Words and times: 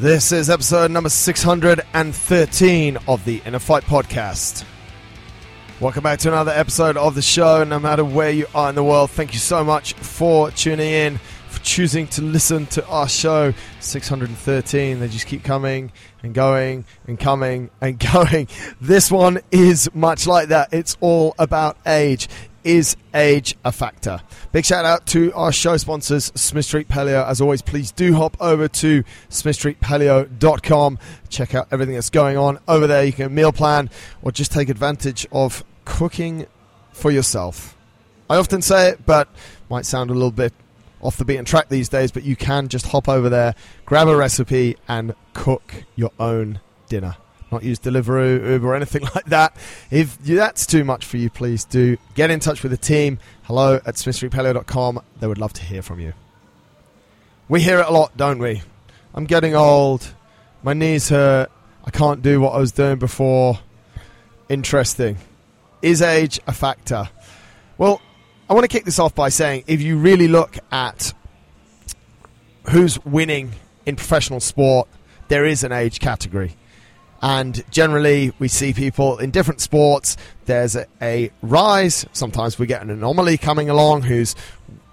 This 0.00 0.32
is 0.32 0.50
episode 0.50 0.90
number 0.90 1.08
613 1.08 2.98
of 3.06 3.24
the 3.24 3.40
Inner 3.46 3.60
Fight 3.60 3.84
Podcast. 3.84 4.64
Welcome 5.78 6.02
back 6.02 6.18
to 6.20 6.28
another 6.28 6.50
episode 6.50 6.96
of 6.96 7.14
the 7.14 7.22
show. 7.22 7.62
No 7.62 7.78
matter 7.78 8.04
where 8.04 8.30
you 8.30 8.48
are 8.56 8.70
in 8.70 8.74
the 8.74 8.82
world, 8.82 9.12
thank 9.12 9.32
you 9.32 9.38
so 9.38 9.62
much 9.62 9.92
for 9.92 10.50
tuning 10.50 10.90
in, 10.90 11.18
for 11.48 11.60
choosing 11.60 12.08
to 12.08 12.22
listen 12.22 12.66
to 12.66 12.84
our 12.88 13.08
show. 13.08 13.54
613, 13.78 14.98
they 14.98 15.06
just 15.06 15.28
keep 15.28 15.44
coming 15.44 15.92
and 16.24 16.34
going 16.34 16.84
and 17.06 17.16
coming 17.16 17.70
and 17.80 17.96
going. 18.12 18.48
This 18.80 19.12
one 19.12 19.42
is 19.52 19.88
much 19.94 20.26
like 20.26 20.48
that. 20.48 20.70
It's 20.72 20.96
all 21.00 21.36
about 21.38 21.76
age. 21.86 22.28
Is 22.64 22.96
age 23.14 23.56
a 23.62 23.70
factor? 23.70 24.22
Big 24.50 24.64
shout 24.64 24.86
out 24.86 25.06
to 25.08 25.30
our 25.34 25.52
show 25.52 25.76
sponsors, 25.76 26.32
Smith 26.34 26.64
Street 26.64 26.88
Paleo. 26.88 27.26
As 27.28 27.42
always, 27.42 27.60
please 27.60 27.92
do 27.92 28.14
hop 28.14 28.38
over 28.40 28.68
to 28.68 29.04
smithstreetpaleo.com. 29.28 30.98
Check 31.28 31.54
out 31.54 31.68
everything 31.70 31.94
that's 31.94 32.08
going 32.08 32.38
on 32.38 32.58
over 32.66 32.86
there. 32.86 33.04
You 33.04 33.12
can 33.12 33.34
meal 33.34 33.52
plan 33.52 33.90
or 34.22 34.32
just 34.32 34.50
take 34.50 34.70
advantage 34.70 35.26
of 35.30 35.62
cooking 35.84 36.46
for 36.92 37.10
yourself. 37.10 37.76
I 38.30 38.36
often 38.36 38.62
say 38.62 38.88
it, 38.88 39.04
but 39.04 39.28
might 39.68 39.84
sound 39.84 40.08
a 40.08 40.14
little 40.14 40.30
bit 40.30 40.54
off 41.02 41.18
the 41.18 41.26
beaten 41.26 41.44
track 41.44 41.68
these 41.68 41.90
days, 41.90 42.10
but 42.10 42.22
you 42.22 42.34
can 42.34 42.68
just 42.68 42.86
hop 42.86 43.10
over 43.10 43.28
there, 43.28 43.54
grab 43.84 44.08
a 44.08 44.16
recipe, 44.16 44.76
and 44.88 45.14
cook 45.34 45.84
your 45.96 46.12
own 46.18 46.60
dinner 46.88 47.16
not 47.54 47.64
use 47.64 47.78
Deliveroo, 47.78 48.50
Uber, 48.50 48.68
or 48.68 48.74
anything 48.76 49.02
like 49.14 49.26
that. 49.26 49.56
If 49.90 50.18
that's 50.18 50.66
too 50.66 50.84
much 50.84 51.04
for 51.04 51.16
you, 51.16 51.30
please 51.30 51.64
do 51.64 51.96
get 52.14 52.30
in 52.30 52.40
touch 52.40 52.62
with 52.62 52.72
the 52.72 52.78
team. 52.78 53.18
Hello 53.44 53.76
at 53.86 53.94
smithstreetpaleo.com. 53.94 55.02
They 55.20 55.26
would 55.26 55.38
love 55.38 55.52
to 55.54 55.62
hear 55.62 55.82
from 55.82 56.00
you. 56.00 56.12
We 57.48 57.60
hear 57.60 57.80
it 57.80 57.86
a 57.86 57.92
lot, 57.92 58.16
don't 58.16 58.38
we? 58.38 58.62
I'm 59.14 59.24
getting 59.24 59.54
old. 59.54 60.14
My 60.62 60.72
knees 60.72 61.08
hurt. 61.08 61.50
I 61.84 61.90
can't 61.90 62.22
do 62.22 62.40
what 62.40 62.54
I 62.54 62.58
was 62.58 62.72
doing 62.72 62.98
before. 62.98 63.58
Interesting. 64.48 65.18
Is 65.82 66.00
age 66.00 66.40
a 66.46 66.52
factor? 66.52 67.08
Well, 67.76 68.00
I 68.48 68.54
want 68.54 68.64
to 68.64 68.68
kick 68.68 68.84
this 68.84 68.98
off 68.98 69.14
by 69.14 69.28
saying 69.28 69.64
if 69.66 69.82
you 69.82 69.98
really 69.98 70.28
look 70.28 70.58
at 70.72 71.12
who's 72.70 73.02
winning 73.04 73.52
in 73.86 73.96
professional 73.96 74.40
sport, 74.40 74.88
there 75.28 75.44
is 75.44 75.64
an 75.64 75.72
age 75.72 76.00
category. 76.00 76.56
And 77.22 77.64
generally, 77.70 78.32
we 78.38 78.48
see 78.48 78.72
people 78.72 79.18
in 79.18 79.30
different 79.30 79.60
sports. 79.60 80.16
There's 80.44 80.76
a, 80.76 80.86
a 81.00 81.30
rise. 81.42 82.06
Sometimes 82.12 82.58
we 82.58 82.66
get 82.66 82.82
an 82.82 82.90
anomaly 82.90 83.38
coming 83.38 83.70
along 83.70 84.02
who's 84.02 84.34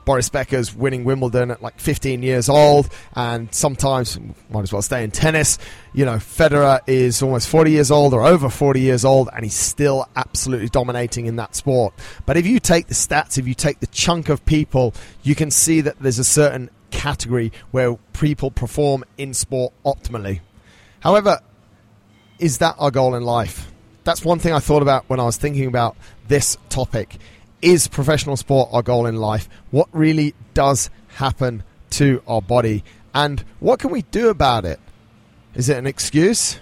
Boris 0.05 0.29
Becker's 0.29 0.73
winning 0.73 1.03
Wimbledon 1.03 1.51
at 1.51 1.61
like 1.61 1.79
15 1.79 2.23
years 2.23 2.49
old, 2.49 2.89
and 3.15 3.53
sometimes 3.53 4.19
might 4.49 4.63
as 4.63 4.73
well 4.73 4.81
stay 4.81 5.03
in 5.03 5.11
tennis. 5.11 5.57
You 5.93 6.05
know, 6.05 6.15
Federer 6.15 6.79
is 6.87 7.21
almost 7.21 7.47
40 7.47 7.71
years 7.71 7.91
old 7.91 8.13
or 8.13 8.23
over 8.23 8.49
40 8.49 8.79
years 8.79 9.05
old, 9.05 9.29
and 9.33 9.43
he's 9.43 9.55
still 9.55 10.07
absolutely 10.15 10.69
dominating 10.69 11.27
in 11.27 11.35
that 11.35 11.55
sport. 11.55 11.93
But 12.25 12.37
if 12.37 12.45
you 12.47 12.59
take 12.59 12.87
the 12.87 12.93
stats, 12.93 13.37
if 13.37 13.47
you 13.47 13.53
take 13.53 13.79
the 13.79 13.87
chunk 13.87 14.29
of 14.29 14.45
people, 14.45 14.93
you 15.23 15.35
can 15.35 15.51
see 15.51 15.81
that 15.81 15.99
there's 15.99 16.19
a 16.19 16.23
certain 16.23 16.69
category 16.89 17.51
where 17.71 17.95
people 18.13 18.51
perform 18.51 19.03
in 19.17 19.33
sport 19.33 19.73
optimally. 19.85 20.41
However, 20.99 21.39
is 22.41 22.57
that 22.57 22.75
our 22.79 22.91
goal 22.91 23.15
in 23.15 23.23
life? 23.23 23.71
That's 24.03 24.25
one 24.25 24.39
thing 24.39 24.51
I 24.51 24.59
thought 24.59 24.81
about 24.81 25.07
when 25.07 25.19
I 25.19 25.23
was 25.23 25.37
thinking 25.37 25.67
about 25.67 25.95
this 26.27 26.57
topic. 26.69 27.17
Is 27.61 27.87
professional 27.87 28.35
sport 28.35 28.69
our 28.73 28.81
goal 28.81 29.05
in 29.05 29.15
life? 29.15 29.47
What 29.69 29.87
really 29.93 30.33
does 30.55 30.89
happen 31.09 31.63
to 31.91 32.23
our 32.27 32.41
body? 32.41 32.83
And 33.13 33.45
what 33.59 33.79
can 33.79 33.91
we 33.91 34.01
do 34.01 34.29
about 34.29 34.65
it? 34.65 34.79
Is 35.53 35.69
it 35.69 35.77
an 35.77 35.85
excuse? 35.85 36.59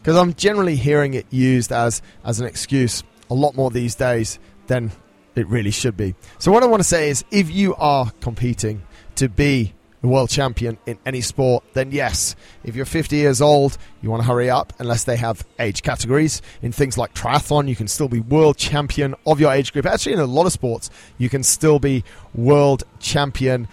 Because 0.00 0.16
I'm 0.16 0.32
generally 0.32 0.76
hearing 0.76 1.12
it 1.12 1.26
used 1.30 1.70
as, 1.70 2.00
as 2.24 2.40
an 2.40 2.46
excuse 2.46 3.02
a 3.28 3.34
lot 3.34 3.54
more 3.54 3.70
these 3.70 3.94
days 3.94 4.38
than 4.66 4.90
it 5.36 5.46
really 5.48 5.70
should 5.70 5.96
be. 5.96 6.14
So, 6.38 6.50
what 6.50 6.62
I 6.62 6.66
want 6.66 6.80
to 6.80 6.88
say 6.88 7.10
is 7.10 7.24
if 7.30 7.50
you 7.50 7.74
are 7.76 8.10
competing 8.20 8.82
to 9.16 9.28
be 9.28 9.74
the 10.00 10.08
world 10.08 10.30
champion 10.30 10.78
in 10.86 10.98
any 11.04 11.20
sport, 11.20 11.62
then 11.74 11.92
yes, 11.92 12.34
if 12.64 12.74
you're 12.74 12.86
50 12.86 13.16
years 13.16 13.40
old, 13.40 13.76
you 14.00 14.10
want 14.10 14.22
to 14.22 14.28
hurry 14.28 14.48
up 14.48 14.72
unless 14.78 15.04
they 15.04 15.16
have 15.16 15.46
age 15.58 15.82
categories. 15.82 16.40
In 16.62 16.72
things 16.72 16.96
like 16.96 17.14
triathlon, 17.14 17.68
you 17.68 17.76
can 17.76 17.88
still 17.88 18.08
be 18.08 18.20
world 18.20 18.56
champion 18.56 19.14
of 19.26 19.40
your 19.40 19.52
age 19.52 19.72
group. 19.72 19.86
Actually, 19.86 20.14
in 20.14 20.20
a 20.20 20.26
lot 20.26 20.46
of 20.46 20.52
sports, 20.52 20.90
you 21.18 21.28
can 21.28 21.42
still 21.42 21.78
be 21.78 22.02
world 22.34 22.84
champion 22.98 23.68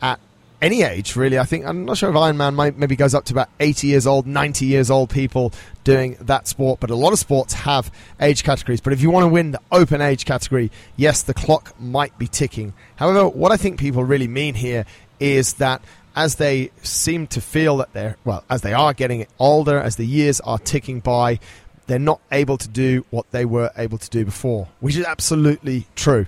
at 0.00 0.18
any 0.62 0.82
age, 0.82 1.16
really. 1.16 1.38
I 1.38 1.44
think, 1.44 1.66
I'm 1.66 1.84
not 1.84 1.98
sure 1.98 2.10
if 2.10 2.16
Ironman 2.16 2.54
might, 2.54 2.76
maybe 2.76 2.96
goes 2.96 3.14
up 3.14 3.24
to 3.26 3.34
about 3.34 3.48
80 3.60 3.86
years 3.86 4.06
old, 4.06 4.26
90 4.26 4.66
years 4.66 4.90
old 4.90 5.10
people 5.10 5.52
doing 5.84 6.16
that 6.20 6.48
sport, 6.48 6.80
but 6.80 6.90
a 6.90 6.94
lot 6.94 7.12
of 7.12 7.18
sports 7.18 7.52
have 7.52 7.90
age 8.20 8.44
categories. 8.44 8.80
But 8.80 8.92
if 8.92 9.00
you 9.00 9.10
want 9.10 9.24
to 9.24 9.28
win 9.28 9.52
the 9.52 9.60
open 9.72 10.00
age 10.00 10.24
category, 10.24 10.70
yes, 10.96 11.22
the 11.22 11.34
clock 11.34 11.78
might 11.80 12.16
be 12.18 12.26
ticking. 12.26 12.72
However, 12.96 13.28
what 13.28 13.52
I 13.52 13.56
think 13.56 13.78
people 13.78 14.04
really 14.04 14.28
mean 14.28 14.54
here 14.54 14.84
is 15.20 15.54
that 15.54 15.82
as 16.16 16.36
they 16.36 16.70
seem 16.82 17.26
to 17.28 17.40
feel 17.40 17.76
that 17.76 17.92
they're, 17.92 18.16
well, 18.24 18.44
as 18.50 18.62
they 18.62 18.72
are 18.72 18.92
getting 18.92 19.26
older, 19.38 19.78
as 19.78 19.96
the 19.96 20.06
years 20.06 20.40
are 20.40 20.58
ticking 20.58 21.00
by, 21.00 21.38
they're 21.86 21.98
not 21.98 22.20
able 22.32 22.56
to 22.58 22.68
do 22.68 23.04
what 23.10 23.30
they 23.30 23.44
were 23.44 23.70
able 23.76 23.98
to 23.98 24.10
do 24.10 24.24
before, 24.24 24.68
which 24.80 24.96
is 24.96 25.04
absolutely 25.04 25.86
true. 25.94 26.26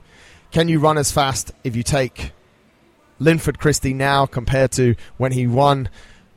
Can 0.50 0.68
you 0.68 0.78
run 0.78 0.98
as 0.98 1.10
fast 1.10 1.52
if 1.64 1.74
you 1.74 1.82
take 1.82 2.32
Linford 3.18 3.58
Christie 3.58 3.94
now 3.94 4.26
compared 4.26 4.72
to 4.72 4.94
when 5.16 5.32
he 5.32 5.46
won 5.46 5.88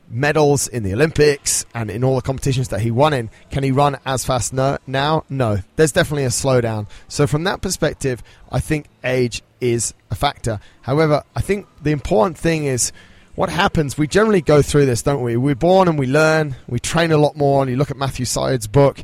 medals 0.09 0.67
in 0.67 0.83
the 0.83 0.93
Olympics 0.93 1.65
and 1.73 1.89
in 1.89 2.03
all 2.03 2.15
the 2.15 2.21
competitions 2.21 2.69
that 2.69 2.81
he 2.81 2.91
won 2.91 3.13
in? 3.13 3.29
Can 3.49 3.63
he 3.63 3.71
run 3.71 3.97
as 4.05 4.25
fast 4.25 4.53
no, 4.53 4.77
now? 4.87 5.23
No. 5.29 5.59
There's 5.75 5.91
definitely 5.91 6.25
a 6.25 6.29
slowdown. 6.29 6.87
So, 7.07 7.27
from 7.27 7.43
that 7.45 7.61
perspective, 7.61 8.23
I 8.51 8.59
think 8.59 8.87
age 9.03 9.41
is 9.61 9.93
a 10.11 10.15
factor. 10.15 10.59
However, 10.81 11.23
I 11.35 11.41
think 11.41 11.67
the 11.81 11.91
important 11.91 12.37
thing 12.37 12.65
is 12.65 12.91
what 13.35 13.49
happens. 13.49 13.97
We 13.97 14.07
generally 14.07 14.41
go 14.41 14.61
through 14.61 14.85
this, 14.85 15.01
don't 15.01 15.21
we? 15.21 15.37
We're 15.37 15.55
born 15.55 15.87
and 15.87 15.99
we 15.99 16.07
learn, 16.07 16.55
we 16.67 16.79
train 16.79 17.11
a 17.11 17.17
lot 17.17 17.35
more. 17.35 17.61
And 17.61 17.69
you 17.69 17.77
look 17.77 17.91
at 17.91 17.97
Matthew 17.97 18.25
Syed's 18.25 18.67
book, 18.67 19.01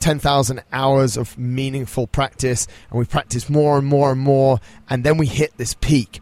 10,000 0.00 0.62
hours 0.72 1.16
of 1.16 1.38
meaningful 1.38 2.06
practice, 2.06 2.66
and 2.90 2.98
we 2.98 3.04
practice 3.04 3.48
more 3.48 3.78
and 3.78 3.86
more 3.86 4.10
and 4.10 4.20
more, 4.20 4.58
and 4.88 5.04
then 5.04 5.16
we 5.16 5.26
hit 5.26 5.56
this 5.58 5.74
peak. 5.74 6.20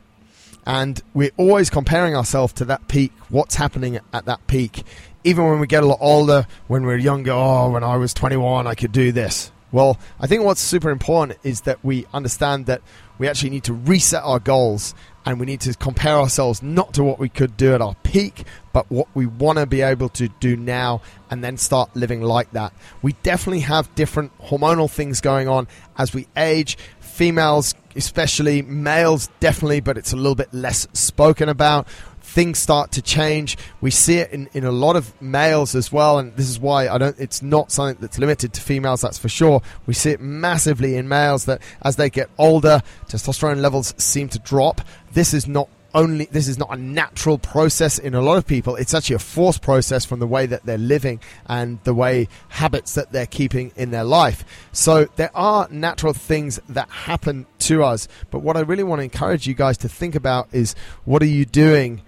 And 0.68 1.02
we're 1.14 1.30
always 1.38 1.70
comparing 1.70 2.14
ourselves 2.14 2.52
to 2.54 2.66
that 2.66 2.88
peak, 2.88 3.10
what's 3.30 3.54
happening 3.54 3.98
at 4.12 4.26
that 4.26 4.46
peak. 4.46 4.84
Even 5.24 5.46
when 5.46 5.60
we 5.60 5.66
get 5.66 5.82
a 5.82 5.86
lot 5.86 5.96
older, 5.98 6.46
when 6.66 6.84
we're 6.84 6.98
younger, 6.98 7.32
oh, 7.32 7.70
when 7.70 7.82
I 7.82 7.96
was 7.96 8.12
21, 8.12 8.66
I 8.66 8.74
could 8.74 8.92
do 8.92 9.10
this. 9.10 9.50
Well, 9.72 9.98
I 10.20 10.26
think 10.26 10.44
what's 10.44 10.60
super 10.60 10.90
important 10.90 11.38
is 11.42 11.62
that 11.62 11.82
we 11.82 12.04
understand 12.12 12.66
that 12.66 12.82
we 13.16 13.28
actually 13.28 13.48
need 13.48 13.64
to 13.64 13.72
reset 13.72 14.22
our 14.22 14.38
goals 14.38 14.94
and 15.28 15.38
we 15.38 15.44
need 15.44 15.60
to 15.60 15.74
compare 15.74 16.16
ourselves 16.16 16.62
not 16.62 16.94
to 16.94 17.04
what 17.04 17.18
we 17.18 17.28
could 17.28 17.54
do 17.58 17.74
at 17.74 17.82
our 17.82 17.94
peak, 18.02 18.44
but 18.72 18.90
what 18.90 19.08
we 19.12 19.26
want 19.26 19.58
to 19.58 19.66
be 19.66 19.82
able 19.82 20.08
to 20.08 20.26
do 20.40 20.56
now 20.56 21.02
and 21.30 21.44
then 21.44 21.58
start 21.58 21.94
living 21.94 22.22
like 22.22 22.50
that. 22.52 22.72
We 23.02 23.12
definitely 23.22 23.60
have 23.60 23.94
different 23.94 24.32
hormonal 24.38 24.90
things 24.90 25.20
going 25.20 25.46
on 25.46 25.68
as 25.98 26.14
we 26.14 26.28
age. 26.34 26.78
Females, 27.00 27.74
especially 27.94 28.62
males, 28.62 29.28
definitely, 29.38 29.80
but 29.80 29.98
it's 29.98 30.14
a 30.14 30.16
little 30.16 30.34
bit 30.34 30.54
less 30.54 30.88
spoken 30.94 31.50
about 31.50 31.86
things 32.28 32.58
start 32.58 32.92
to 32.92 33.02
change. 33.02 33.56
We 33.80 33.90
see 33.90 34.18
it 34.18 34.30
in, 34.32 34.48
in 34.52 34.64
a 34.64 34.70
lot 34.70 34.96
of 34.96 35.20
males 35.20 35.74
as 35.74 35.90
well, 35.90 36.18
and 36.18 36.36
this 36.36 36.48
is 36.48 36.60
why 36.60 36.88
I 36.88 36.98
don't. 36.98 37.18
It's 37.18 37.42
not 37.42 37.72
something 37.72 37.96
that's 38.00 38.18
limited 38.18 38.52
to 38.52 38.60
females. 38.60 39.00
That's 39.00 39.18
for 39.18 39.28
sure. 39.28 39.62
We 39.86 39.94
see 39.94 40.10
it 40.10 40.20
massively 40.20 40.96
in 40.96 41.08
males 41.08 41.46
that 41.46 41.62
as 41.82 41.96
they 41.96 42.10
get 42.10 42.28
older, 42.38 42.82
testosterone 43.08 43.60
levels 43.60 43.94
seem 43.96 44.28
to 44.28 44.38
drop. 44.38 44.82
This 45.12 45.32
is 45.32 45.48
not 45.48 45.68
only 45.94 46.26
this 46.26 46.48
is 46.48 46.58
not 46.58 46.68
a 46.70 46.76
natural 46.76 47.38
process 47.38 47.98
in 47.98 48.14
a 48.14 48.20
lot 48.20 48.36
of 48.36 48.46
people 48.46 48.76
it's 48.76 48.92
actually 48.92 49.16
a 49.16 49.18
forced 49.18 49.62
process 49.62 50.04
from 50.04 50.20
the 50.20 50.26
way 50.26 50.44
that 50.44 50.64
they're 50.66 50.76
living 50.76 51.18
and 51.46 51.82
the 51.84 51.94
way 51.94 52.28
habits 52.48 52.92
that 52.92 53.10
they're 53.10 53.26
keeping 53.26 53.72
in 53.74 53.90
their 53.90 54.04
life 54.04 54.44
so 54.70 55.06
there 55.16 55.34
are 55.34 55.66
natural 55.70 56.12
things 56.12 56.60
that 56.68 56.90
happen 56.90 57.46
to 57.58 57.82
us 57.82 58.06
but 58.30 58.40
what 58.40 58.54
i 58.54 58.60
really 58.60 58.82
want 58.82 59.00
to 59.00 59.04
encourage 59.04 59.46
you 59.46 59.54
guys 59.54 59.78
to 59.78 59.88
think 59.88 60.14
about 60.14 60.46
is 60.52 60.74
what 61.06 61.22
are 61.22 61.26
you 61.26 61.46
doing 61.46 62.02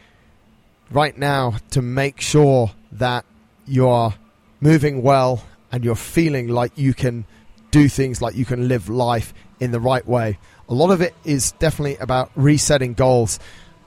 right 0.90 1.16
now 1.16 1.54
to 1.70 1.82
make 1.82 2.20
sure 2.20 2.72
that 2.92 3.24
you're 3.66 4.14
moving 4.60 5.02
well 5.02 5.44
and 5.72 5.84
you're 5.84 5.94
feeling 5.94 6.48
like 6.48 6.72
you 6.76 6.94
can 6.94 7.24
do 7.70 7.88
things 7.88 8.20
like 8.20 8.34
you 8.34 8.44
can 8.44 8.68
live 8.68 8.88
life 8.88 9.32
in 9.60 9.70
the 9.70 9.80
right 9.80 10.06
way. 10.06 10.38
A 10.68 10.74
lot 10.74 10.90
of 10.90 11.00
it 11.00 11.14
is 11.24 11.52
definitely 11.52 11.96
about 11.96 12.30
resetting 12.34 12.94
goals. 12.94 13.38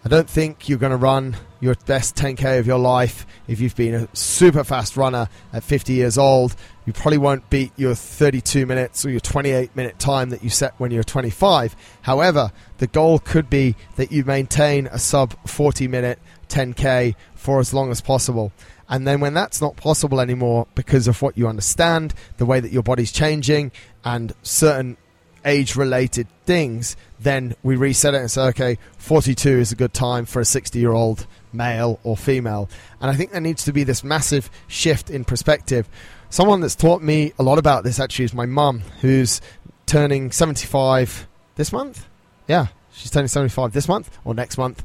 I 0.05 0.09
don't 0.09 0.29
think 0.29 0.67
you're 0.67 0.79
going 0.79 0.91
to 0.91 0.97
run 0.97 1.37
your 1.61 1.75
best 1.85 2.15
10k 2.15 2.59
of 2.59 2.67
your 2.67 2.77
life 2.77 3.25
if 3.47 3.61
you've 3.61 3.75
been 3.75 3.95
a 3.95 4.07
super 4.13 4.65
fast 4.65 4.97
runner 4.97 5.29
at 5.53 5.63
50 5.63 5.93
years 5.93 6.17
old. 6.17 6.55
You 6.85 6.91
probably 6.91 7.17
won't 7.17 7.49
beat 7.49 7.71
your 7.77 7.95
32 7.95 8.65
minutes 8.65 9.05
or 9.05 9.11
your 9.11 9.21
28 9.21 9.73
minute 9.73 9.99
time 9.99 10.29
that 10.31 10.43
you 10.43 10.49
set 10.49 10.73
when 10.77 10.91
you're 10.91 11.03
25. 11.03 11.75
However, 12.01 12.51
the 12.79 12.87
goal 12.87 13.19
could 13.19 13.49
be 13.49 13.75
that 13.95 14.11
you 14.11 14.25
maintain 14.25 14.87
a 14.87 14.99
sub 14.99 15.35
40 15.47 15.87
minute 15.87 16.19
10k 16.53 17.15
for 17.35 17.59
as 17.59 17.73
long 17.73 17.91
as 17.91 18.01
possible. 18.01 18.51
And 18.87 19.07
then 19.07 19.19
when 19.19 19.33
that's 19.33 19.61
not 19.61 19.75
possible 19.75 20.19
anymore 20.19 20.67
because 20.75 21.07
of 21.07 21.21
what 21.21 21.37
you 21.37 21.47
understand, 21.47 22.13
the 22.37 22.45
way 22.45 22.59
that 22.59 22.71
your 22.71 22.83
body's 22.83 23.11
changing, 23.11 23.71
and 24.05 24.33
certain 24.43 24.97
age 25.45 25.75
related 25.75 26.27
things, 26.45 26.95
then 27.19 27.55
we 27.63 27.75
reset 27.75 28.13
it 28.13 28.21
and 28.21 28.31
say, 28.31 28.41
okay, 28.43 28.77
42 28.97 29.49
is 29.49 29.71
a 29.71 29.75
good 29.75 29.93
time 29.93 30.25
for 30.25 30.39
a 30.39 30.45
60 30.45 30.77
year 30.79 30.91
old 30.91 31.25
male 31.51 31.99
or 32.03 32.15
female. 32.17 32.69
And 33.01 33.09
I 33.09 33.15
think 33.15 33.31
there 33.31 33.41
needs 33.41 33.65
to 33.65 33.73
be 33.73 33.83
this 33.83 34.03
massive 34.03 34.49
shift 34.67 35.09
in 35.09 35.25
perspective. 35.25 35.89
Someone 36.29 36.61
that's 36.61 36.75
taught 36.75 37.01
me 37.01 37.33
a 37.37 37.43
lot 37.43 37.59
about 37.59 37.83
this 37.83 37.99
actually 37.99 38.25
is 38.25 38.33
my 38.33 38.45
mum, 38.45 38.81
who's 39.01 39.41
turning 39.85 40.31
75 40.31 41.27
this 41.55 41.71
month. 41.71 42.07
Yeah, 42.47 42.67
she's 42.93 43.11
turning 43.11 43.27
75 43.27 43.73
this 43.73 43.87
month 43.87 44.17
or 44.23 44.33
next 44.33 44.57
month. 44.57 44.83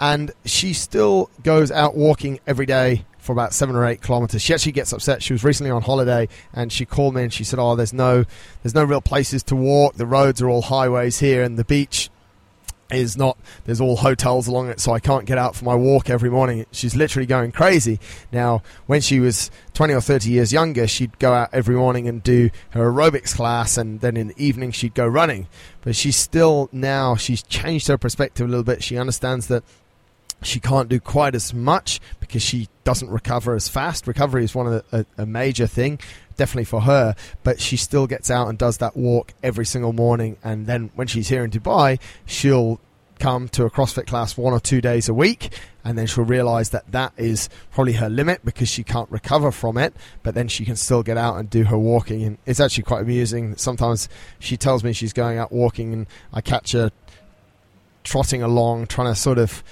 And 0.00 0.30
she 0.44 0.72
still 0.72 1.30
goes 1.42 1.70
out 1.70 1.96
walking 1.96 2.40
every 2.46 2.66
day 2.66 3.04
for 3.18 3.32
about 3.32 3.52
seven 3.52 3.76
or 3.76 3.84
eight 3.84 4.00
kilometers. 4.00 4.40
She 4.40 4.54
actually 4.54 4.72
gets 4.72 4.92
upset. 4.92 5.22
She 5.22 5.32
was 5.32 5.44
recently 5.44 5.70
on 5.70 5.82
holiday 5.82 6.28
and 6.54 6.72
she 6.72 6.86
called 6.86 7.14
me 7.14 7.24
and 7.24 7.32
she 7.32 7.44
said, 7.44 7.58
"Oh, 7.58 7.76
there's 7.76 7.92
no, 7.92 8.24
there's 8.62 8.74
no 8.74 8.84
real 8.84 9.02
places 9.02 9.42
to 9.44 9.56
walk. 9.56 9.94
The 9.96 10.06
roads 10.06 10.40
are 10.40 10.48
all 10.48 10.62
highways 10.62 11.18
here, 11.18 11.42
and 11.42 11.58
the 11.58 11.64
beach 11.64 12.10
is 12.90 13.16
not 13.16 13.36
there's 13.64 13.80
all 13.80 13.96
hotels 13.96 14.46
along 14.46 14.68
it 14.68 14.80
so 14.80 14.92
I 14.92 15.00
can't 15.00 15.26
get 15.26 15.36
out 15.36 15.54
for 15.54 15.64
my 15.64 15.74
walk 15.74 16.08
every 16.08 16.30
morning. 16.30 16.64
She's 16.72 16.96
literally 16.96 17.26
going 17.26 17.52
crazy. 17.52 18.00
Now 18.32 18.62
when 18.86 19.00
she 19.00 19.20
was 19.20 19.50
20 19.74 19.92
or 19.92 20.00
30 20.00 20.30
years 20.30 20.52
younger 20.52 20.86
she'd 20.86 21.18
go 21.18 21.32
out 21.32 21.50
every 21.52 21.76
morning 21.76 22.08
and 22.08 22.22
do 22.22 22.50
her 22.70 22.90
aerobics 22.90 23.34
class 23.34 23.76
and 23.76 24.00
then 24.00 24.16
in 24.16 24.28
the 24.28 24.42
evening 24.42 24.72
she'd 24.72 24.94
go 24.94 25.06
running. 25.06 25.48
But 25.82 25.96
she's 25.96 26.16
still 26.16 26.68
now 26.72 27.14
she's 27.16 27.42
changed 27.42 27.88
her 27.88 27.98
perspective 27.98 28.46
a 28.46 28.50
little 28.50 28.64
bit. 28.64 28.82
She 28.82 28.96
understands 28.96 29.48
that 29.48 29.64
she 30.42 30.60
can't 30.60 30.88
do 30.88 31.00
quite 31.00 31.34
as 31.34 31.52
much 31.52 32.00
because 32.20 32.42
she 32.42 32.68
doesn't 32.84 33.10
recover 33.10 33.54
as 33.54 33.68
fast. 33.68 34.06
Recovery 34.06 34.44
is 34.44 34.54
one 34.54 34.66
of 34.66 34.90
the, 34.90 35.06
a, 35.18 35.22
a, 35.22 35.26
major 35.26 35.66
thing, 35.66 35.98
definitely 36.36 36.64
for 36.64 36.82
her. 36.82 37.14
But 37.42 37.60
she 37.60 37.76
still 37.76 38.06
gets 38.06 38.30
out 38.30 38.48
and 38.48 38.56
does 38.56 38.78
that 38.78 38.96
walk 38.96 39.34
every 39.42 39.66
single 39.66 39.92
morning. 39.92 40.36
And 40.44 40.66
then 40.66 40.90
when 40.94 41.06
she's 41.06 41.28
here 41.28 41.44
in 41.44 41.50
Dubai, 41.50 42.00
she'll 42.24 42.80
come 43.18 43.48
to 43.48 43.64
a 43.64 43.70
CrossFit 43.70 44.06
class 44.06 44.36
one 44.36 44.52
or 44.52 44.60
two 44.60 44.80
days 44.80 45.08
a 45.08 45.14
week, 45.14 45.52
and 45.84 45.98
then 45.98 46.06
she'll 46.06 46.24
realize 46.24 46.70
that 46.70 46.90
that 46.92 47.12
is 47.16 47.48
probably 47.72 47.94
her 47.94 48.08
limit 48.08 48.44
because 48.44 48.68
she 48.68 48.84
can't 48.84 49.10
recover 49.10 49.50
from 49.50 49.76
it. 49.76 49.94
But 50.22 50.34
then 50.34 50.48
she 50.48 50.64
can 50.64 50.76
still 50.76 51.02
get 51.02 51.16
out 51.16 51.36
and 51.36 51.50
do 51.50 51.64
her 51.64 51.78
walking, 51.78 52.22
and 52.22 52.38
it's 52.46 52.60
actually 52.60 52.84
quite 52.84 53.02
amusing. 53.02 53.56
Sometimes 53.56 54.08
she 54.38 54.56
tells 54.56 54.84
me 54.84 54.92
she's 54.92 55.12
going 55.12 55.38
out 55.38 55.50
walking, 55.50 55.92
and 55.92 56.06
I 56.32 56.40
catch 56.40 56.72
her 56.72 56.90
trotting 58.04 58.42
along, 58.42 58.86
trying 58.86 59.12
to 59.12 59.20
sort 59.20 59.38
of 59.38 59.62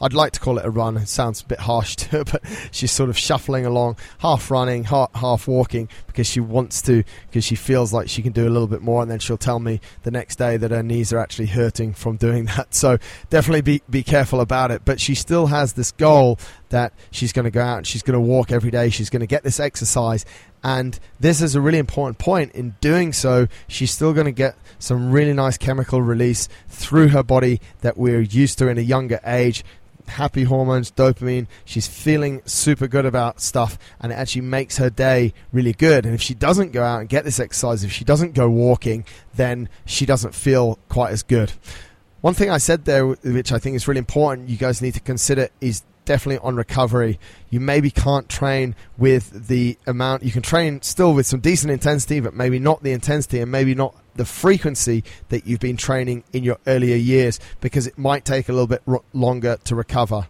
I'd 0.00 0.12
like 0.12 0.32
to 0.32 0.40
call 0.40 0.58
it 0.58 0.66
a 0.66 0.70
run. 0.70 0.96
It 0.96 1.08
sounds 1.08 1.40
a 1.40 1.46
bit 1.46 1.60
harsh 1.60 1.96
to 1.96 2.08
her, 2.10 2.24
but 2.24 2.42
she's 2.70 2.92
sort 2.92 3.10
of 3.10 3.16
shuffling 3.16 3.64
along, 3.64 3.96
half 4.18 4.50
running, 4.50 4.84
half, 4.84 5.14
half 5.14 5.48
walking, 5.48 5.88
because 6.06 6.26
she 6.26 6.40
wants 6.40 6.82
to, 6.82 7.04
because 7.28 7.44
she 7.44 7.54
feels 7.54 7.92
like 7.92 8.08
she 8.08 8.20
can 8.20 8.32
do 8.32 8.46
a 8.46 8.50
little 8.50 8.66
bit 8.66 8.82
more, 8.82 9.02
and 9.02 9.10
then 9.10 9.18
she'll 9.18 9.38
tell 9.38 9.60
me 9.60 9.80
the 10.02 10.10
next 10.10 10.36
day 10.36 10.56
that 10.56 10.70
her 10.72 10.82
knees 10.82 11.12
are 11.12 11.18
actually 11.18 11.46
hurting 11.46 11.94
from 11.94 12.16
doing 12.16 12.44
that. 12.56 12.74
So 12.74 12.98
definitely 13.30 13.62
be, 13.62 13.82
be 13.88 14.02
careful 14.02 14.40
about 14.40 14.70
it. 14.70 14.82
But 14.84 15.00
she 15.00 15.14
still 15.14 15.46
has 15.46 15.74
this 15.74 15.92
goal 15.92 16.38
that 16.70 16.92
she's 17.10 17.32
going 17.32 17.44
to 17.44 17.50
go 17.50 17.62
out 17.62 17.78
and 17.78 17.86
she's 17.86 18.02
going 18.02 18.14
to 18.14 18.20
walk 18.20 18.50
every 18.50 18.70
day. 18.70 18.90
She's 18.90 19.10
going 19.10 19.20
to 19.20 19.26
get 19.26 19.42
this 19.42 19.60
exercise. 19.60 20.26
And 20.64 20.98
this 21.20 21.42
is 21.42 21.54
a 21.54 21.60
really 21.60 21.78
important 21.78 22.18
point. 22.18 22.52
In 22.52 22.74
doing 22.80 23.12
so, 23.12 23.46
she's 23.68 23.90
still 23.90 24.14
going 24.14 24.24
to 24.24 24.32
get 24.32 24.56
some 24.78 25.12
really 25.12 25.34
nice 25.34 25.58
chemical 25.58 26.02
release 26.02 26.48
through 26.68 27.08
her 27.08 27.22
body 27.22 27.60
that 27.82 27.96
we're 27.96 28.22
used 28.22 28.58
to 28.58 28.68
in 28.68 28.78
a 28.78 28.82
younger 28.82 29.20
age 29.24 29.62
happy 30.06 30.44
hormones, 30.44 30.90
dopamine. 30.90 31.46
She's 31.64 31.86
feeling 31.86 32.42
super 32.44 32.86
good 32.86 33.06
about 33.06 33.40
stuff, 33.40 33.78
and 34.00 34.12
it 34.12 34.16
actually 34.16 34.42
makes 34.42 34.78
her 34.78 34.90
day 34.90 35.32
really 35.52 35.72
good. 35.72 36.04
And 36.04 36.14
if 36.14 36.22
she 36.22 36.34
doesn't 36.34 36.72
go 36.72 36.82
out 36.82 37.00
and 37.00 37.08
get 37.08 37.24
this 37.24 37.40
exercise, 37.40 37.84
if 37.84 37.92
she 37.92 38.04
doesn't 38.04 38.34
go 38.34 38.48
walking, 38.48 39.04
then 39.34 39.68
she 39.84 40.06
doesn't 40.06 40.34
feel 40.34 40.78
quite 40.88 41.12
as 41.12 41.22
good. 41.22 41.52
One 42.20 42.34
thing 42.34 42.50
I 42.50 42.58
said 42.58 42.84
there, 42.84 43.06
which 43.06 43.52
I 43.52 43.58
think 43.58 43.76
is 43.76 43.86
really 43.86 43.98
important, 43.98 44.48
you 44.48 44.56
guys 44.56 44.80
need 44.80 44.94
to 44.94 45.00
consider, 45.00 45.48
is 45.60 45.82
definitely 46.04 46.38
on 46.46 46.56
recovery. 46.56 47.18
You 47.50 47.60
maybe 47.60 47.90
can't 47.90 48.28
train 48.28 48.74
with 48.96 49.48
the 49.48 49.78
amount, 49.86 50.22
you 50.22 50.32
can 50.32 50.42
train 50.42 50.82
still 50.82 51.14
with 51.14 51.26
some 51.26 51.40
decent 51.40 51.72
intensity, 51.72 52.20
but 52.20 52.34
maybe 52.34 52.58
not 52.58 52.82
the 52.82 52.92
intensity 52.92 53.40
and 53.40 53.50
maybe 53.50 53.74
not 53.74 53.94
the 54.14 54.24
frequency 54.24 55.04
that 55.28 55.46
you've 55.46 55.60
been 55.60 55.76
training 55.76 56.24
in 56.32 56.44
your 56.44 56.58
earlier 56.66 56.96
years 56.96 57.40
because 57.60 57.86
it 57.86 57.98
might 57.98 58.24
take 58.24 58.48
a 58.48 58.52
little 58.52 58.66
bit 58.66 58.82
longer 59.12 59.58
to 59.64 59.74
recover. 59.74 60.28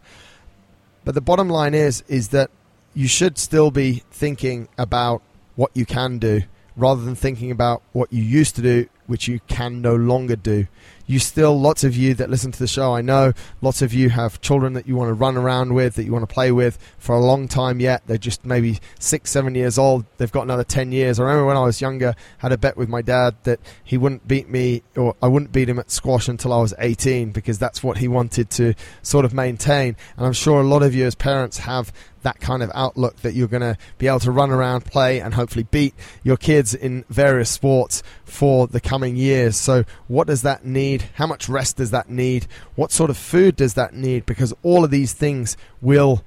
But 1.04 1.14
the 1.14 1.20
bottom 1.20 1.48
line 1.48 1.74
is 1.74 2.02
is 2.08 2.28
that 2.28 2.50
you 2.94 3.08
should 3.08 3.38
still 3.38 3.70
be 3.70 4.02
thinking 4.10 4.68
about 4.78 5.22
what 5.56 5.70
you 5.74 5.84
can 5.84 6.18
do 6.18 6.42
rather 6.76 7.02
than 7.02 7.14
thinking 7.14 7.50
about 7.50 7.82
what 7.92 8.12
you 8.12 8.22
used 8.22 8.56
to 8.56 8.62
do 8.62 8.88
which 9.06 9.28
you 9.28 9.40
can 9.48 9.80
no 9.80 9.94
longer 9.94 10.36
do 10.36 10.66
you 11.06 11.18
still, 11.18 11.58
lots 11.58 11.84
of 11.84 11.94
you 11.94 12.14
that 12.14 12.30
listen 12.30 12.50
to 12.52 12.58
the 12.58 12.66
show, 12.66 12.94
I 12.94 13.02
know 13.02 13.32
lots 13.60 13.82
of 13.82 13.92
you 13.92 14.10
have 14.10 14.40
children 14.40 14.72
that 14.72 14.86
you 14.88 14.96
want 14.96 15.10
to 15.10 15.14
run 15.14 15.36
around 15.36 15.74
with, 15.74 15.96
that 15.96 16.04
you 16.04 16.12
want 16.12 16.26
to 16.26 16.32
play 16.32 16.50
with 16.50 16.78
for 16.98 17.14
a 17.14 17.20
long 17.20 17.46
time 17.46 17.78
yet. 17.80 18.02
They're 18.06 18.16
just 18.16 18.44
maybe 18.44 18.80
six, 18.98 19.30
seven 19.30 19.54
years 19.54 19.76
old. 19.76 20.06
They've 20.16 20.32
got 20.32 20.42
another 20.42 20.64
10 20.64 20.92
years. 20.92 21.20
I 21.20 21.24
remember 21.24 21.46
when 21.46 21.56
I 21.56 21.64
was 21.64 21.80
younger, 21.80 22.14
had 22.38 22.52
a 22.52 22.58
bet 22.58 22.76
with 22.76 22.88
my 22.88 23.02
dad 23.02 23.34
that 23.44 23.60
he 23.82 23.98
wouldn't 23.98 24.26
beat 24.26 24.48
me 24.48 24.82
or 24.96 25.14
I 25.22 25.28
wouldn't 25.28 25.52
beat 25.52 25.68
him 25.68 25.78
at 25.78 25.90
squash 25.90 26.28
until 26.28 26.52
I 26.52 26.60
was 26.60 26.72
18 26.78 27.32
because 27.32 27.58
that's 27.58 27.82
what 27.82 27.98
he 27.98 28.08
wanted 28.08 28.48
to 28.50 28.74
sort 29.02 29.26
of 29.26 29.34
maintain. 29.34 29.96
And 30.16 30.26
I'm 30.26 30.32
sure 30.32 30.60
a 30.60 30.64
lot 30.64 30.82
of 30.82 30.94
you 30.94 31.04
as 31.04 31.14
parents 31.14 31.58
have 31.58 31.92
that 32.24 32.40
kind 32.40 32.62
of 32.62 32.70
outlook 32.74 33.16
that 33.18 33.34
you're 33.34 33.48
going 33.48 33.62
to 33.62 33.78
be 33.98 34.08
able 34.08 34.20
to 34.20 34.30
run 34.30 34.50
around, 34.50 34.84
play, 34.84 35.20
and 35.20 35.32
hopefully 35.32 35.66
beat 35.70 35.94
your 36.22 36.36
kids 36.36 36.74
in 36.74 37.04
various 37.08 37.50
sports 37.50 38.02
for 38.24 38.66
the 38.66 38.80
coming 38.80 39.16
years. 39.16 39.56
So, 39.56 39.84
what 40.08 40.26
does 40.26 40.42
that 40.42 40.64
need? 40.64 41.02
How 41.14 41.26
much 41.26 41.48
rest 41.48 41.76
does 41.76 41.92
that 41.92 42.10
need? 42.10 42.46
What 42.74 42.90
sort 42.90 43.10
of 43.10 43.16
food 43.16 43.56
does 43.56 43.74
that 43.74 43.94
need? 43.94 44.26
Because 44.26 44.52
all 44.62 44.84
of 44.84 44.90
these 44.90 45.12
things 45.12 45.56
will 45.80 46.24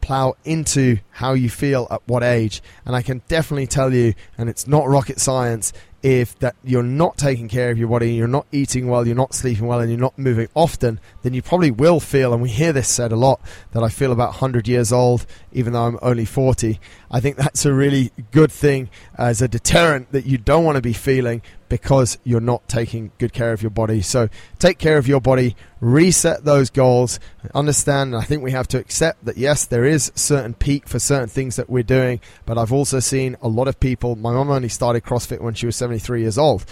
plow 0.00 0.34
into 0.44 0.98
how 1.10 1.34
you 1.34 1.50
feel 1.50 1.86
at 1.90 2.02
what 2.06 2.22
age. 2.22 2.62
And 2.84 2.96
I 2.96 3.02
can 3.02 3.22
definitely 3.28 3.66
tell 3.66 3.92
you, 3.92 4.14
and 4.38 4.48
it's 4.48 4.66
not 4.66 4.88
rocket 4.88 5.20
science, 5.20 5.72
if 6.02 6.38
that 6.38 6.56
you're 6.64 6.82
not 6.82 7.18
taking 7.18 7.48
care 7.48 7.70
of 7.70 7.78
your 7.78 7.88
body, 7.88 8.14
you're 8.14 8.26
not 8.26 8.46
eating 8.52 8.88
well, 8.88 9.06
you're 9.06 9.16
not 9.16 9.34
sleeping 9.34 9.66
well, 9.66 9.80
and 9.80 9.90
you're 9.90 10.00
not 10.00 10.18
moving 10.18 10.48
often, 10.54 10.98
then 11.22 11.34
you 11.34 11.42
probably 11.42 11.70
will 11.70 12.00
feel, 12.00 12.32
and 12.32 12.40
we 12.40 12.48
hear 12.48 12.72
this 12.72 12.88
said 12.88 13.12
a 13.12 13.16
lot, 13.16 13.40
that 13.72 13.82
I 13.82 13.88
feel 13.88 14.12
about 14.12 14.30
100 14.30 14.66
years 14.66 14.92
old, 14.92 15.26
even 15.52 15.72
though 15.72 15.84
I'm 15.84 15.98
only 16.00 16.24
40. 16.24 16.80
I 17.10 17.20
think 17.20 17.36
that's 17.36 17.66
a 17.66 17.72
really 17.72 18.12
good 18.30 18.52
thing 18.52 18.88
as 19.18 19.42
a 19.42 19.48
deterrent 19.48 20.12
that 20.12 20.26
you 20.26 20.38
don't 20.38 20.64
want 20.64 20.76
to 20.76 20.82
be 20.82 20.92
feeling 20.92 21.42
because 21.68 22.18
you're 22.24 22.40
not 22.40 22.68
taking 22.68 23.12
good 23.18 23.32
care 23.32 23.52
of 23.52 23.62
your 23.62 23.70
body. 23.70 24.02
So 24.02 24.28
take 24.58 24.78
care 24.78 24.98
of 24.98 25.06
your 25.06 25.20
body, 25.20 25.54
reset 25.80 26.44
those 26.44 26.68
goals, 26.68 27.20
understand. 27.54 28.14
I 28.16 28.22
think 28.22 28.42
we 28.42 28.50
have 28.50 28.66
to 28.68 28.78
accept 28.78 29.24
that 29.24 29.36
yes, 29.36 29.66
there 29.66 29.84
is 29.84 30.10
certain 30.16 30.54
peak 30.54 30.88
for 30.88 30.98
certain 30.98 31.28
things 31.28 31.56
that 31.56 31.70
we're 31.70 31.84
doing, 31.84 32.20
but 32.44 32.58
I've 32.58 32.72
also 32.72 32.98
seen 32.98 33.36
a 33.40 33.48
lot 33.48 33.68
of 33.68 33.78
people. 33.78 34.16
My 34.16 34.32
mom 34.32 34.50
only 34.50 34.68
started 34.68 35.04
CrossFit 35.04 35.40
when 35.40 35.54
she 35.54 35.66
was 35.66 35.76
73 35.98 36.22
years 36.22 36.38
old, 36.38 36.64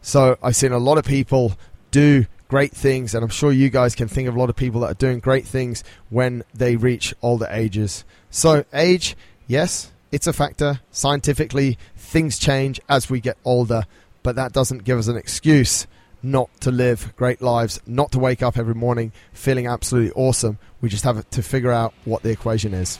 so 0.00 0.36
I've 0.42 0.56
seen 0.56 0.72
a 0.72 0.78
lot 0.78 0.98
of 0.98 1.04
people 1.04 1.54
do 1.90 2.26
great 2.48 2.72
things, 2.72 3.14
and 3.14 3.22
I'm 3.24 3.30
sure 3.30 3.52
you 3.52 3.70
guys 3.70 3.94
can 3.94 4.08
think 4.08 4.28
of 4.28 4.36
a 4.36 4.38
lot 4.38 4.50
of 4.50 4.56
people 4.56 4.80
that 4.80 4.90
are 4.90 4.94
doing 4.94 5.20
great 5.20 5.46
things 5.46 5.84
when 6.10 6.42
they 6.54 6.76
reach 6.76 7.14
older 7.22 7.48
ages. 7.50 8.04
So 8.30 8.64
age, 8.74 9.16
yes, 9.46 9.92
it's 10.10 10.26
a 10.26 10.32
factor. 10.32 10.80
Scientifically, 10.90 11.78
things 11.96 12.38
change 12.38 12.80
as 12.88 13.08
we 13.08 13.20
get 13.20 13.36
older 13.44 13.84
but 14.22 14.36
that 14.36 14.52
doesn't 14.52 14.84
give 14.84 14.98
us 14.98 15.08
an 15.08 15.16
excuse 15.16 15.86
not 16.22 16.48
to 16.60 16.70
live 16.70 17.12
great 17.16 17.42
lives, 17.42 17.80
not 17.86 18.12
to 18.12 18.18
wake 18.18 18.42
up 18.42 18.56
every 18.56 18.74
morning 18.74 19.12
feeling 19.32 19.66
absolutely 19.66 20.12
awesome. 20.12 20.58
We 20.80 20.88
just 20.88 21.04
have 21.04 21.28
to 21.28 21.42
figure 21.42 21.72
out 21.72 21.92
what 22.04 22.22
the 22.22 22.30
equation 22.30 22.74
is. 22.74 22.98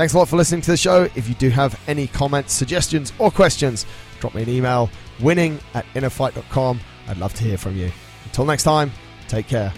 Thanks 0.00 0.14
a 0.14 0.18
lot 0.18 0.28
for 0.28 0.36
listening 0.36 0.62
to 0.62 0.70
the 0.70 0.78
show. 0.78 1.02
If 1.14 1.28
you 1.28 1.34
do 1.34 1.50
have 1.50 1.78
any 1.86 2.06
comments, 2.06 2.54
suggestions, 2.54 3.12
or 3.18 3.30
questions, 3.30 3.84
drop 4.18 4.34
me 4.34 4.42
an 4.44 4.48
email 4.48 4.88
winning 5.20 5.60
at 5.74 5.84
innerfight.com. 5.92 6.80
I'd 7.06 7.18
love 7.18 7.34
to 7.34 7.44
hear 7.44 7.58
from 7.58 7.76
you. 7.76 7.92
Until 8.24 8.46
next 8.46 8.62
time, 8.62 8.92
take 9.28 9.46
care. 9.46 9.74